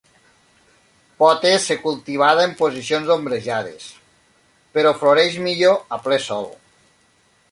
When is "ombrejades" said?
3.17-3.85